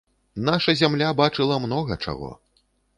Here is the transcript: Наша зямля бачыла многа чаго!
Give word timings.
Наша 0.47 0.75
зямля 0.79 1.11
бачыла 1.21 1.61
многа 1.69 2.03
чаго! 2.05 2.37